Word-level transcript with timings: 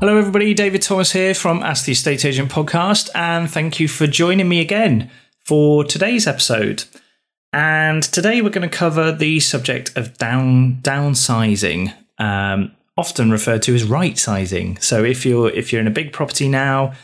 Hello, 0.00 0.16
everybody. 0.16 0.54
David 0.54 0.80
Thomas 0.80 1.12
here 1.12 1.34
from 1.34 1.62
Ask 1.62 1.84
the 1.84 1.92
Estate 1.92 2.24
Agent 2.24 2.50
podcast, 2.50 3.10
and 3.14 3.50
thank 3.50 3.78
you 3.78 3.86
for 3.86 4.06
joining 4.06 4.48
me 4.48 4.58
again 4.58 5.10
for 5.44 5.84
today's 5.84 6.26
episode. 6.26 6.84
And 7.52 8.02
today 8.02 8.40
we're 8.40 8.48
going 8.48 8.66
to 8.66 8.74
cover 8.74 9.12
the 9.12 9.40
subject 9.40 9.94
of 9.98 10.16
down 10.16 10.78
downsizing, 10.80 11.92
um, 12.16 12.72
often 12.96 13.30
referred 13.30 13.60
to 13.64 13.74
as 13.74 13.84
right 13.84 14.16
sizing. 14.16 14.78
So 14.78 15.04
if 15.04 15.26
you're 15.26 15.50
if 15.50 15.70
you're 15.70 15.82
in 15.82 15.86
a 15.86 15.90
big 15.90 16.14
property 16.14 16.48
now, 16.48 16.94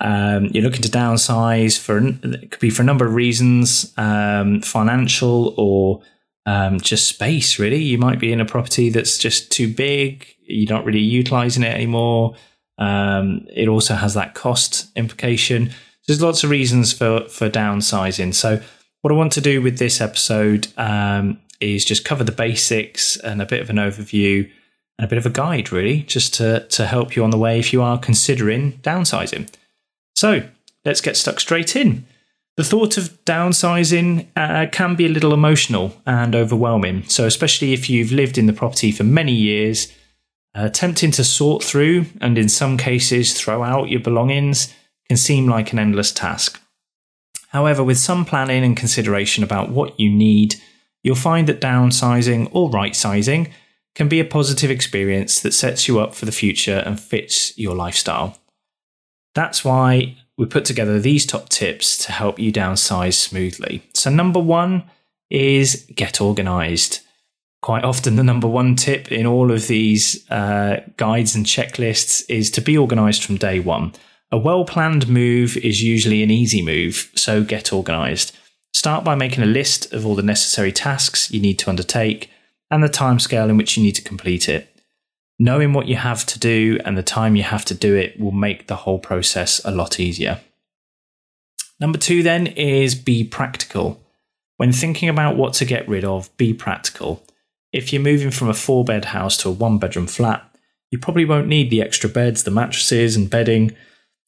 um, 0.00 0.46
you're 0.46 0.64
looking 0.64 0.80
to 0.80 0.88
downsize 0.88 1.78
for 1.78 1.98
it 1.98 2.50
could 2.52 2.60
be 2.60 2.70
for 2.70 2.80
a 2.80 2.86
number 2.86 3.04
of 3.04 3.12
reasons, 3.12 3.92
um, 3.98 4.62
financial 4.62 5.52
or 5.58 6.00
um, 6.46 6.80
just 6.80 7.06
space. 7.06 7.58
Really, 7.58 7.82
you 7.82 7.98
might 7.98 8.18
be 8.18 8.32
in 8.32 8.40
a 8.40 8.46
property 8.46 8.88
that's 8.88 9.18
just 9.18 9.52
too 9.52 9.70
big. 9.70 10.35
You're 10.46 10.72
not 10.72 10.84
really 10.84 11.00
utilizing 11.00 11.62
it 11.62 11.74
anymore. 11.74 12.34
Um, 12.78 13.46
it 13.54 13.68
also 13.68 13.94
has 13.94 14.14
that 14.14 14.34
cost 14.34 14.90
implication. 14.96 15.70
There's 16.06 16.22
lots 16.22 16.44
of 16.44 16.50
reasons 16.50 16.92
for 16.92 17.28
for 17.28 17.48
downsizing. 17.48 18.34
So 18.34 18.60
what 19.02 19.12
I 19.12 19.16
want 19.16 19.32
to 19.32 19.40
do 19.40 19.62
with 19.62 19.78
this 19.78 20.00
episode 20.00 20.68
um, 20.76 21.40
is 21.60 21.84
just 21.84 22.04
cover 22.04 22.24
the 22.24 22.32
basics 22.32 23.16
and 23.16 23.40
a 23.40 23.46
bit 23.46 23.60
of 23.60 23.70
an 23.70 23.76
overview 23.76 24.50
and 24.98 25.04
a 25.04 25.08
bit 25.08 25.18
of 25.18 25.26
a 25.26 25.30
guide, 25.30 25.72
really, 25.72 26.02
just 26.02 26.34
to 26.34 26.66
to 26.68 26.86
help 26.86 27.16
you 27.16 27.24
on 27.24 27.30
the 27.30 27.38
way 27.38 27.58
if 27.58 27.72
you 27.72 27.82
are 27.82 27.98
considering 27.98 28.72
downsizing. 28.82 29.48
So 30.14 30.48
let's 30.84 31.00
get 31.00 31.16
stuck 31.16 31.40
straight 31.40 31.76
in. 31.76 32.06
The 32.56 32.64
thought 32.64 32.96
of 32.96 33.22
downsizing 33.26 34.28
uh, 34.34 34.66
can 34.72 34.94
be 34.94 35.04
a 35.04 35.10
little 35.10 35.34
emotional 35.34 36.00
and 36.06 36.34
overwhelming. 36.34 37.06
So, 37.06 37.26
especially 37.26 37.74
if 37.74 37.90
you've 37.90 38.12
lived 38.12 38.38
in 38.38 38.46
the 38.46 38.54
property 38.54 38.92
for 38.92 39.04
many 39.04 39.32
years 39.32 39.92
Uh, 40.56 40.64
attempting 40.64 41.10
to 41.10 41.22
sort 41.22 41.62
through 41.62 42.06
and, 42.20 42.38
in 42.38 42.48
some 42.48 42.78
cases, 42.78 43.38
throw 43.38 43.62
out 43.62 43.90
your 43.90 44.00
belongings 44.00 44.72
can 45.06 45.16
seem 45.16 45.46
like 45.46 45.72
an 45.72 45.78
endless 45.78 46.10
task. 46.12 46.60
However, 47.48 47.84
with 47.84 47.98
some 47.98 48.24
planning 48.24 48.64
and 48.64 48.76
consideration 48.76 49.44
about 49.44 49.70
what 49.70 49.98
you 50.00 50.10
need, 50.10 50.56
you'll 51.02 51.14
find 51.14 51.46
that 51.48 51.60
downsizing 51.60 52.48
or 52.52 52.70
right 52.70 52.96
sizing 52.96 53.52
can 53.94 54.08
be 54.08 54.18
a 54.18 54.24
positive 54.24 54.70
experience 54.70 55.40
that 55.40 55.52
sets 55.52 55.88
you 55.88 56.00
up 56.00 56.14
for 56.14 56.24
the 56.24 56.32
future 56.32 56.82
and 56.86 56.98
fits 56.98 57.56
your 57.58 57.74
lifestyle. 57.74 58.38
That's 59.34 59.64
why 59.64 60.16
we 60.38 60.46
put 60.46 60.64
together 60.64 60.98
these 60.98 61.26
top 61.26 61.50
tips 61.50 61.98
to 62.04 62.12
help 62.12 62.38
you 62.38 62.52
downsize 62.52 63.14
smoothly. 63.14 63.82
So, 63.94 64.10
number 64.10 64.40
one 64.40 64.84
is 65.30 65.86
get 65.94 66.20
organized 66.20 67.00
quite 67.66 67.82
often 67.82 68.14
the 68.14 68.22
number 68.22 68.46
one 68.46 68.76
tip 68.76 69.10
in 69.10 69.26
all 69.26 69.50
of 69.50 69.66
these 69.66 70.24
uh, 70.30 70.76
guides 70.96 71.34
and 71.34 71.44
checklists 71.44 72.22
is 72.28 72.48
to 72.48 72.60
be 72.60 72.78
organized 72.78 73.24
from 73.24 73.36
day 73.36 73.58
one. 73.58 73.92
A 74.30 74.38
well 74.38 74.64
planned 74.64 75.08
move 75.08 75.56
is 75.56 75.82
usually 75.82 76.22
an 76.22 76.30
easy 76.30 76.62
move, 76.62 77.10
so 77.16 77.42
get 77.42 77.72
organized. 77.72 78.36
Start 78.72 79.02
by 79.02 79.16
making 79.16 79.42
a 79.42 79.48
list 79.48 79.92
of 79.92 80.06
all 80.06 80.14
the 80.14 80.22
necessary 80.22 80.70
tasks 80.70 81.32
you 81.32 81.40
need 81.40 81.58
to 81.58 81.68
undertake 81.68 82.30
and 82.70 82.84
the 82.84 82.88
timescale 82.88 83.50
in 83.50 83.56
which 83.56 83.76
you 83.76 83.82
need 83.82 83.96
to 83.96 84.10
complete 84.10 84.48
it. 84.48 84.68
Knowing 85.36 85.72
what 85.72 85.88
you 85.88 85.96
have 85.96 86.24
to 86.26 86.38
do 86.38 86.78
and 86.84 86.96
the 86.96 87.02
time 87.02 87.34
you 87.34 87.42
have 87.42 87.64
to 87.64 87.74
do 87.74 87.96
it 87.96 88.20
will 88.20 88.30
make 88.30 88.68
the 88.68 88.76
whole 88.76 89.00
process 89.00 89.60
a 89.64 89.72
lot 89.72 89.98
easier. 89.98 90.38
Number 91.80 91.98
two, 91.98 92.22
then, 92.22 92.46
is 92.46 92.94
be 92.94 93.24
practical. 93.24 94.00
When 94.56 94.70
thinking 94.70 95.08
about 95.08 95.36
what 95.36 95.52
to 95.54 95.64
get 95.64 95.88
rid 95.88 96.04
of, 96.04 96.30
be 96.36 96.54
practical. 96.54 97.24
If 97.72 97.92
you're 97.92 98.02
moving 98.02 98.30
from 98.30 98.48
a 98.48 98.54
four 98.54 98.84
bed 98.84 99.06
house 99.06 99.36
to 99.38 99.48
a 99.48 99.52
one 99.52 99.78
bedroom 99.78 100.06
flat, 100.06 100.42
you 100.90 100.98
probably 100.98 101.24
won't 101.24 101.48
need 101.48 101.70
the 101.70 101.82
extra 101.82 102.08
beds, 102.08 102.44
the 102.44 102.50
mattresses 102.50 103.16
and 103.16 103.28
bedding, 103.28 103.74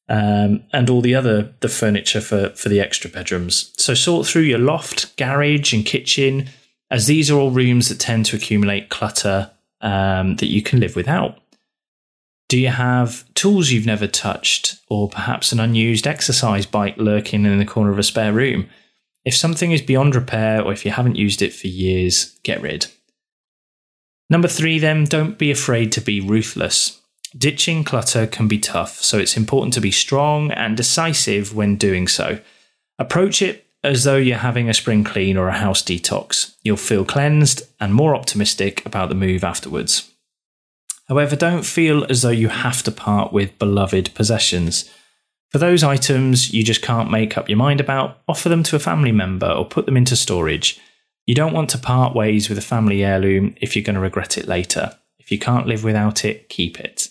um, 0.08 0.64
and 0.72 0.90
all 0.90 1.00
the 1.00 1.14
other 1.14 1.54
the 1.60 1.68
furniture 1.68 2.20
for, 2.20 2.50
for 2.50 2.68
the 2.68 2.80
extra 2.80 3.10
bedrooms. 3.10 3.72
So 3.76 3.94
sort 3.94 4.26
through 4.26 4.42
your 4.42 4.58
loft, 4.58 5.16
garage, 5.16 5.72
and 5.72 5.84
kitchen, 5.84 6.48
as 6.90 7.06
these 7.06 7.30
are 7.30 7.38
all 7.38 7.50
rooms 7.50 7.88
that 7.88 8.00
tend 8.00 8.26
to 8.26 8.36
accumulate 8.36 8.88
clutter 8.88 9.50
um, 9.80 10.36
that 10.36 10.48
you 10.48 10.62
can 10.62 10.80
live 10.80 10.96
without. 10.96 11.38
Do 12.48 12.58
you 12.58 12.68
have 12.68 13.24
tools 13.34 13.70
you've 13.70 13.86
never 13.86 14.06
touched, 14.06 14.80
or 14.88 15.08
perhaps 15.08 15.52
an 15.52 15.60
unused 15.60 16.06
exercise 16.06 16.64
bike 16.64 16.96
lurking 16.96 17.44
in 17.44 17.58
the 17.58 17.66
corner 17.66 17.90
of 17.90 17.98
a 17.98 18.02
spare 18.02 18.32
room? 18.32 18.68
If 19.26 19.36
something 19.36 19.72
is 19.72 19.82
beyond 19.82 20.14
repair, 20.14 20.62
or 20.62 20.72
if 20.72 20.86
you 20.86 20.90
haven't 20.90 21.16
used 21.16 21.42
it 21.42 21.52
for 21.52 21.66
years, 21.66 22.38
get 22.42 22.62
rid. 22.62 22.86
Number 24.30 24.48
three, 24.48 24.78
then, 24.78 25.04
don't 25.04 25.38
be 25.38 25.50
afraid 25.50 25.92
to 25.92 26.00
be 26.00 26.20
ruthless. 26.20 27.00
Ditching 27.36 27.84
clutter 27.84 28.26
can 28.26 28.48
be 28.48 28.58
tough, 28.58 29.02
so 29.02 29.18
it's 29.18 29.36
important 29.36 29.74
to 29.74 29.80
be 29.80 29.90
strong 29.90 30.50
and 30.50 30.76
decisive 30.76 31.54
when 31.54 31.76
doing 31.76 32.08
so. 32.08 32.40
Approach 32.98 33.42
it 33.42 33.66
as 33.84 34.04
though 34.04 34.16
you're 34.16 34.38
having 34.38 34.68
a 34.68 34.74
spring 34.74 35.04
clean 35.04 35.36
or 35.36 35.48
a 35.48 35.58
house 35.58 35.82
detox. 35.82 36.54
You'll 36.62 36.76
feel 36.76 37.04
cleansed 37.04 37.62
and 37.80 37.94
more 37.94 38.14
optimistic 38.14 38.84
about 38.84 39.08
the 39.08 39.14
move 39.14 39.44
afterwards. 39.44 40.12
However, 41.08 41.36
don't 41.36 41.64
feel 41.64 42.04
as 42.10 42.22
though 42.22 42.28
you 42.28 42.48
have 42.48 42.82
to 42.82 42.90
part 42.90 43.32
with 43.32 43.58
beloved 43.58 44.14
possessions. 44.14 44.90
For 45.50 45.58
those 45.58 45.82
items 45.82 46.52
you 46.52 46.62
just 46.62 46.82
can't 46.82 47.10
make 47.10 47.38
up 47.38 47.48
your 47.48 47.56
mind 47.56 47.80
about, 47.80 48.18
offer 48.28 48.48
them 48.48 48.62
to 48.64 48.76
a 48.76 48.80
family 48.80 49.12
member 49.12 49.50
or 49.50 49.64
put 49.64 49.86
them 49.86 49.96
into 49.96 50.16
storage. 50.16 50.78
You 51.28 51.34
don't 51.34 51.52
want 51.52 51.68
to 51.70 51.78
part 51.78 52.14
ways 52.14 52.48
with 52.48 52.56
a 52.56 52.62
family 52.62 53.04
heirloom 53.04 53.54
if 53.60 53.76
you're 53.76 53.84
going 53.84 53.96
to 53.96 54.00
regret 54.00 54.38
it 54.38 54.48
later. 54.48 54.96
If 55.18 55.30
you 55.30 55.38
can't 55.38 55.66
live 55.66 55.84
without 55.84 56.24
it, 56.24 56.48
keep 56.48 56.80
it. 56.80 57.10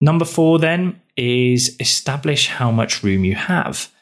Number 0.00 0.24
four, 0.24 0.58
then, 0.58 1.00
is 1.16 1.76
establish 1.78 2.48
how 2.48 2.72
much 2.72 3.04
room 3.04 3.24
you 3.24 3.36
have. 3.36 3.92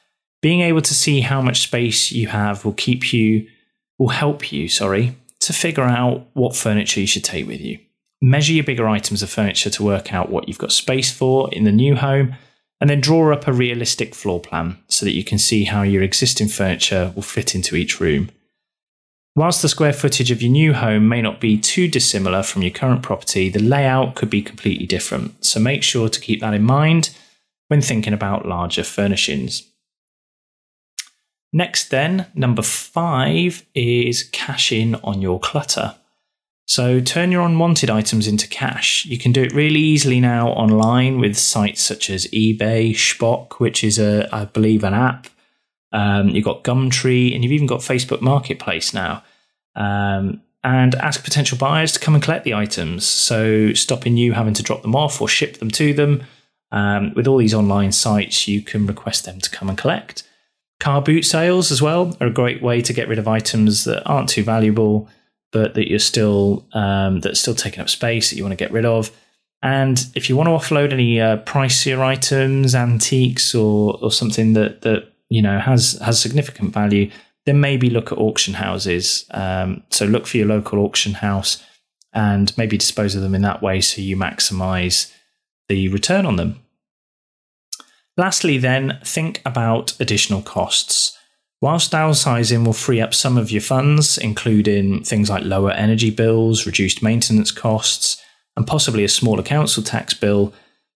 Being 0.41 0.63
able 0.63 0.81
to 0.81 0.95
see 0.95 1.21
how 1.21 1.43
much 1.43 1.61
space 1.61 2.13
you 2.13 2.29
have 2.29 2.65
will 2.65 2.73
keep 2.73 3.13
you, 3.13 3.47
will 3.99 4.09
help 4.09 4.51
you, 4.51 4.71
sorry, 4.71 5.17
to 5.41 5.53
figure 5.53 5.85
out 5.85 6.27
what 6.33 6.57
furniture 6.57 7.01
you 7.01 7.07
should 7.07 7.25
take 7.25 7.47
with 7.47 7.61
you. 7.61 7.79
Measure 8.23 8.55
your 8.55 8.65
bigger 8.65 8.89
items 8.89 9.23
of 9.23 9.29
furniture 9.29 9.69
to 9.69 9.83
work 9.83 10.15
out 10.15 10.31
what 10.31 10.49
you've 10.49 10.57
got 10.57 10.73
space 10.73 11.13
for 11.13 11.53
in 11.53 11.65
the 11.65 11.73
new 11.73 11.95
home 11.95 12.37
and 12.81 12.89
then 12.89 13.01
draw 13.01 13.33
up 13.33 13.47
a 13.47 13.53
realistic 13.53 14.15
floor 14.15 14.41
plan 14.41 14.79
so 14.89 15.05
that 15.05 15.15
you 15.15 15.23
can 15.23 15.39
see 15.39 15.65
how 15.65 15.83
your 15.83 16.03
existing 16.03 16.49
furniture 16.49 17.13
will 17.15 17.23
fit 17.23 17.55
into 17.55 17.77
each 17.77 18.01
room. 18.01 18.31
Whilst 19.37 19.63
the 19.63 19.69
square 19.69 19.93
footage 19.93 20.31
of 20.31 20.43
your 20.43 20.51
new 20.51 20.73
home 20.73 21.09
may 21.09 21.23
not 21.23 21.41
be 21.41 21.57
too 21.59 21.89
dissimilar 21.89 22.43
from 22.43 22.63
your 22.63 22.73
current 22.73 23.03
property, 23.03 23.49
the 23.49 23.63
layout 23.63 24.17
could 24.17 24.31
be 24.31 24.43
completely 24.43 24.87
different, 24.87 25.45
so 25.45 25.61
make 25.61 25.83
sure 25.83 26.09
to 26.09 26.21
keep 26.21 26.41
that 26.41 26.55
in 26.55 26.65
mind 26.65 27.17
when 27.69 27.81
thinking 27.81 28.13
about 28.13 28.47
larger 28.47 28.83
furnishings. 28.83 29.71
Next, 31.53 31.91
then, 31.91 32.27
number 32.35 32.63
five 32.63 33.65
is 33.75 34.25
cash 34.25 34.73
in 34.73 34.97
on 34.97 35.21
your 35.21 35.39
clutter. 35.39 35.97
So 36.71 37.01
turn 37.01 37.33
your 37.33 37.43
unwanted 37.43 37.91
items 37.91 38.29
into 38.29 38.47
cash. 38.47 39.05
You 39.05 39.19
can 39.19 39.33
do 39.33 39.43
it 39.43 39.53
really 39.53 39.81
easily 39.81 40.21
now 40.21 40.51
online 40.51 41.19
with 41.19 41.37
sites 41.37 41.83
such 41.83 42.09
as 42.09 42.29
eBay, 42.29 42.93
Shpock, 42.93 43.55
which 43.55 43.83
is 43.83 43.99
a, 43.99 44.29
I 44.33 44.45
believe, 44.45 44.85
an 44.85 44.95
app. 44.95 45.27
Um, 45.91 46.29
you've 46.29 46.45
got 46.45 46.63
Gumtree, 46.63 47.35
and 47.35 47.43
you've 47.43 47.53
even 47.53 47.67
got 47.67 47.81
Facebook 47.81 48.21
Marketplace 48.21 48.95
now. 48.95 49.25
Um, 49.75 50.43
and 50.63 50.95
ask 50.95 51.25
potential 51.25 51.59
buyers 51.59 51.91
to 51.95 51.99
come 51.99 52.15
and 52.15 52.23
collect 52.23 52.45
the 52.45 52.55
items. 52.55 53.05
So 53.05 53.73
stopping 53.73 54.17
you 54.17 54.35
having 54.35 54.55
to 54.55 54.63
drop 54.63 54.83
them 54.83 54.95
off 54.95 55.21
or 55.21 55.27
ship 55.27 55.57
them 55.57 55.73
to 55.73 55.93
them. 55.93 56.23
Um, 56.71 57.15
with 57.15 57.27
all 57.27 57.39
these 57.39 57.53
online 57.53 57.91
sites, 57.91 58.47
you 58.47 58.63
can 58.63 58.87
request 58.87 59.25
them 59.25 59.41
to 59.41 59.51
come 59.51 59.69
and 59.69 59.77
collect. 59.77 60.23
Car 60.79 61.03
boot 61.03 61.25
sales 61.25 61.73
as 61.73 61.83
well 61.83 62.17
are 62.21 62.29
a 62.29 62.33
great 62.33 62.63
way 62.63 62.81
to 62.81 62.93
get 62.93 63.09
rid 63.09 63.19
of 63.19 63.27
items 63.27 63.83
that 63.87 64.07
aren't 64.07 64.29
too 64.29 64.45
valuable 64.45 65.09
but 65.53 65.75
that 65.75 65.89
you're 65.89 65.99
still 65.99 66.67
um, 66.73 67.21
that's 67.21 67.41
still 67.41 67.55
taking 67.55 67.81
up 67.81 67.89
space 67.89 68.31
that 68.31 68.37
you 68.37 68.43
want 68.43 68.53
to 68.53 68.65
get 68.65 68.73
rid 68.73 68.85
of. 68.85 69.11
And 69.63 70.07
if 70.15 70.29
you 70.29 70.37
want 70.37 70.47
to 70.47 70.53
offload 70.53 70.93
any 70.93 71.21
uh, 71.21 71.39
pricier 71.39 72.01
items, 72.01 72.75
antiques, 72.75 73.55
or 73.55 73.99
or 74.03 74.11
something 74.11 74.55
that 74.55 74.83
that 74.83 75.13
you 75.29 75.43
know 75.43 75.59
has 75.59 75.99
has 76.05 76.21
significant 76.21 76.73
value, 76.73 77.11
then 77.47 77.61
maybe 77.61 77.91
look 77.91 78.13
at 78.13 78.19
auction 78.19 78.55
houses. 78.55 79.27
Um, 79.33 79.83
so 79.91 80.07
look 80.07 80.27
for 80.27 80.37
your 80.37 80.47
local 80.47 80.79
auction 80.81 81.15
house 81.15 81.63
and 82.13 82.57
maybe 82.59 82.77
dispose 82.77 83.15
of 83.15 83.23
them 83.23 83.35
in 83.35 83.43
that 83.43 83.63
way, 83.63 83.81
so 83.81 84.01
you 84.01 84.17
maximise 84.17 85.13
the 85.69 85.89
return 85.89 86.27
on 86.27 86.37
them. 86.37 86.61
Lastly, 88.17 88.59
then, 88.59 88.99
think 89.05 89.41
about 89.47 89.99
additional 90.01 90.43
costs. 90.43 91.17
Whilst 91.63 91.93
downsizing 91.93 92.65
will 92.65 92.73
free 92.73 93.03
up 93.03 93.13
some 93.13 93.37
of 93.37 93.51
your 93.51 93.61
funds, 93.61 94.17
including 94.17 95.05
things 95.05 95.29
like 95.29 95.45
lower 95.45 95.73
energy 95.73 96.11
bills, 96.11 96.65
reduced 96.65 97.03
maintenance 97.03 97.51
costs, 97.51 98.23
and 98.57 98.67
possibly 98.67 99.05
a 99.05 99.09
smaller 99.09 99.43
council 99.43 99.83
tax 99.83 100.15
bill, 100.15 100.55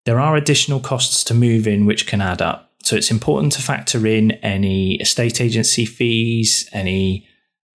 there 0.05 0.19
are 0.19 0.35
additional 0.35 0.79
costs 0.79 1.23
to 1.25 1.33
move 1.33 1.67
in 1.67 1.85
which 1.85 2.05
can 2.05 2.21
add 2.21 2.41
up. 2.41 2.71
So 2.83 2.95
it's 2.95 3.11
important 3.11 3.53
to 3.53 3.61
factor 3.61 4.05
in 4.05 4.31
any 4.43 4.95
estate 4.95 5.41
agency 5.41 5.85
fees, 5.85 6.69
any 6.73 7.27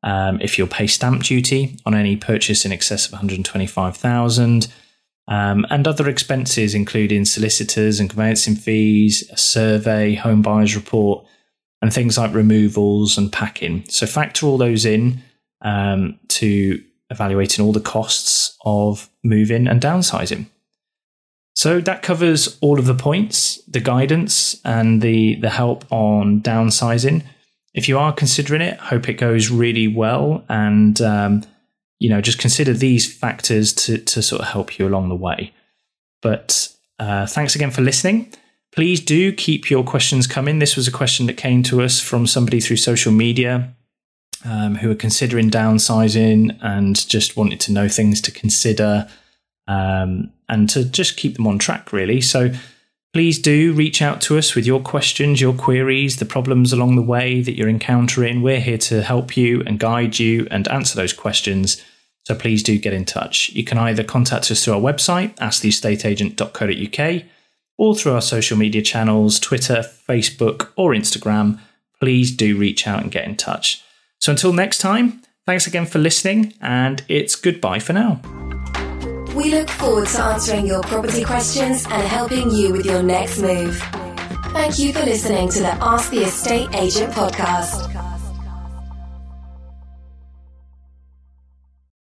um, 0.02 0.40
if 0.40 0.56
you'll 0.56 0.68
pay 0.68 0.86
stamp 0.86 1.24
duty 1.24 1.78
on 1.84 1.94
any 1.94 2.16
purchase 2.16 2.64
in 2.64 2.70
excess 2.70 3.06
of 3.06 3.12
125,000, 3.12 4.68
um, 5.28 5.66
and 5.70 5.88
other 5.88 6.08
expenses 6.08 6.74
including 6.74 7.24
solicitors 7.24 7.98
and 7.98 8.08
conveyancing 8.08 8.54
fees, 8.54 9.28
a 9.32 9.36
survey, 9.36 10.14
home 10.14 10.42
buyers 10.42 10.76
report, 10.76 11.26
and 11.82 11.92
things 11.92 12.18
like 12.18 12.34
removals 12.34 13.18
and 13.18 13.32
packing. 13.32 13.84
So 13.88 14.06
factor 14.06 14.46
all 14.46 14.58
those 14.58 14.84
in 14.84 15.22
um, 15.62 16.18
to 16.28 16.82
evaluating 17.10 17.64
all 17.64 17.72
the 17.72 17.80
costs 17.80 18.56
of 18.64 19.08
moving 19.22 19.66
and 19.66 19.80
downsizing. 19.80 20.46
So 21.54 21.80
that 21.80 22.02
covers 22.02 22.58
all 22.60 22.78
of 22.78 22.84
the 22.84 22.94
points, 22.94 23.62
the 23.64 23.80
guidance, 23.80 24.60
and 24.64 25.00
the 25.00 25.36
the 25.36 25.48
help 25.48 25.90
on 25.90 26.42
downsizing. 26.42 27.24
If 27.72 27.88
you 27.88 27.98
are 27.98 28.12
considering 28.12 28.60
it, 28.60 28.78
hope 28.78 29.08
it 29.08 29.14
goes 29.14 29.50
really 29.50 29.88
well, 29.88 30.44
and 30.50 31.00
um, 31.00 31.44
you 31.98 32.10
know 32.10 32.20
just 32.20 32.38
consider 32.38 32.74
these 32.74 33.10
factors 33.12 33.72
to 33.72 33.96
to 33.96 34.22
sort 34.22 34.42
of 34.42 34.48
help 34.48 34.78
you 34.78 34.86
along 34.86 35.08
the 35.08 35.14
way. 35.14 35.54
But 36.20 36.68
uh, 36.98 37.26
thanks 37.26 37.54
again 37.54 37.70
for 37.70 37.80
listening. 37.80 38.34
Please 38.76 39.00
do 39.00 39.32
keep 39.32 39.70
your 39.70 39.82
questions 39.82 40.26
coming. 40.26 40.58
This 40.58 40.76
was 40.76 40.86
a 40.86 40.92
question 40.92 41.24
that 41.26 41.38
came 41.38 41.62
to 41.62 41.80
us 41.80 41.98
from 41.98 42.26
somebody 42.26 42.60
through 42.60 42.76
social 42.76 43.10
media 43.10 43.74
um, 44.44 44.74
who 44.76 44.90
are 44.90 44.96
considering 44.96 45.50
downsizing 45.50 46.58
and 46.60 47.08
just 47.08 47.38
wanted 47.38 47.58
to 47.60 47.72
know 47.72 47.88
things 47.88 48.20
to 48.20 48.30
consider 48.30 49.08
um, 49.66 50.30
and 50.50 50.68
to 50.68 50.84
just 50.84 51.16
keep 51.16 51.36
them 51.36 51.46
on 51.46 51.58
track, 51.58 51.90
really. 51.90 52.20
So 52.20 52.52
please 53.14 53.38
do 53.38 53.72
reach 53.72 54.02
out 54.02 54.20
to 54.22 54.36
us 54.36 54.54
with 54.54 54.66
your 54.66 54.80
questions, 54.80 55.40
your 55.40 55.54
queries, 55.54 56.18
the 56.18 56.26
problems 56.26 56.70
along 56.70 56.96
the 56.96 57.02
way 57.02 57.40
that 57.40 57.56
you're 57.56 57.70
encountering. 57.70 58.42
We're 58.42 58.60
here 58.60 58.76
to 58.78 59.00
help 59.00 59.38
you 59.38 59.62
and 59.66 59.80
guide 59.80 60.18
you 60.18 60.46
and 60.50 60.68
answer 60.68 60.96
those 60.96 61.14
questions. 61.14 61.82
So 62.26 62.34
please 62.34 62.62
do 62.62 62.76
get 62.76 62.92
in 62.92 63.06
touch. 63.06 63.48
You 63.50 63.64
can 63.64 63.78
either 63.78 64.04
contact 64.04 64.50
us 64.50 64.62
through 64.62 64.74
our 64.74 64.80
website, 64.80 65.34
asktheestateagent.co.uk, 65.36 67.24
or 67.78 67.94
through 67.94 68.12
our 68.12 68.22
social 68.22 68.56
media 68.56 68.82
channels, 68.82 69.38
Twitter, 69.38 69.84
Facebook, 70.08 70.70
or 70.76 70.92
Instagram. 70.92 71.58
Please 72.00 72.34
do 72.34 72.56
reach 72.56 72.86
out 72.86 73.02
and 73.02 73.10
get 73.10 73.26
in 73.26 73.36
touch. 73.36 73.82
So 74.18 74.32
until 74.32 74.52
next 74.52 74.78
time, 74.78 75.22
thanks 75.46 75.66
again 75.66 75.86
for 75.86 75.98
listening, 75.98 76.54
and 76.60 77.04
it's 77.08 77.34
goodbye 77.34 77.78
for 77.78 77.92
now. 77.92 78.20
We 79.34 79.50
look 79.50 79.68
forward 79.68 80.08
to 80.08 80.22
answering 80.22 80.66
your 80.66 80.82
property 80.82 81.22
questions 81.22 81.84
and 81.84 82.08
helping 82.08 82.50
you 82.50 82.72
with 82.72 82.86
your 82.86 83.02
next 83.02 83.38
move. 83.38 83.76
Thank 84.52 84.78
you 84.78 84.92
for 84.94 85.00
listening 85.00 85.50
to 85.50 85.58
the 85.60 85.72
Ask 85.82 86.10
the 86.10 86.22
Estate 86.22 86.74
Agent 86.74 87.12
podcast. 87.12 87.95